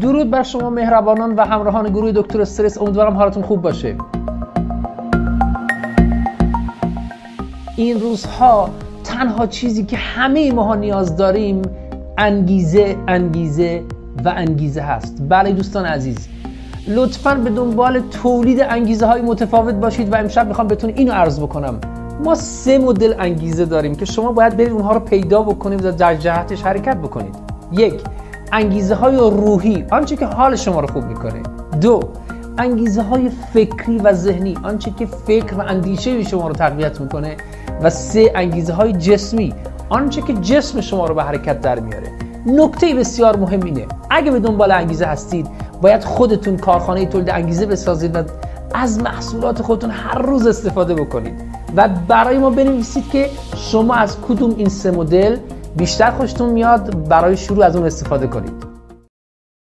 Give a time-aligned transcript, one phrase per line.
[0.00, 2.78] درود بر شما مهربانان و همراهان گروه دکتر استرس.
[2.78, 3.96] امیدوارم حالتون خوب باشه.
[7.76, 8.70] این روزها
[9.04, 11.62] تنها چیزی که همه ماها نیاز داریم
[12.18, 13.82] انگیزه انگیزه
[14.24, 15.22] و انگیزه هست.
[15.28, 16.28] بله دوستان عزیز
[16.88, 21.80] لطفا به دنبال تولید انگیزه های متفاوت باشید و امشب می‌خوام بهتون اینو عرض بکنم.
[22.24, 26.14] ما سه مدل انگیزه داریم که شما باید برید اونها رو پیدا بکنید و در
[26.14, 27.34] جهتش حرکت بکنید.
[27.72, 27.94] یک
[28.52, 31.42] انگیزه های روحی آنچه که حال شما رو خوب می‌کنه.
[31.80, 32.00] دو
[32.58, 37.36] انگیزه های فکری و ذهنی آنچه که فکر و اندیشه شما رو تقویت می‌کنه.
[37.82, 39.54] و سه انگیزه های جسمی
[39.88, 42.08] آنچه که جسم شما رو به حرکت در میاره.
[42.46, 45.46] نکته بسیار مهم اینه اگه به دنبال انگیزه هستید
[45.82, 48.22] باید خودتون کارخانه تولید انگیزه بسازید و
[48.74, 51.34] از محصولات خودتون هر روز استفاده بکنید.
[51.76, 55.36] و برای ما بنویسید که شما از کدوم این سه مدل
[55.76, 58.81] بیشتر خوشتون میاد برای شروع از اون استفاده کنید.